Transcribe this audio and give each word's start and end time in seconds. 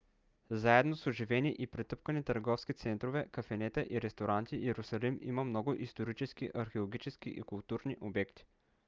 заедно 0.49 0.95
с 0.95 1.07
оживени 1.07 1.55
и 1.59 1.67
претъпкани 1.67 2.23
търговски 2.23 2.73
центрове 2.73 3.27
кафенета 3.31 3.85
и 3.89 4.01
ресторанти 4.01 4.55
йерусалим 4.57 5.19
има 5.21 5.43
много 5.43 5.73
исторически 5.73 6.49
археологически 6.53 7.29
и 7.29 7.41
културни 7.41 7.97
обекти 8.01 8.45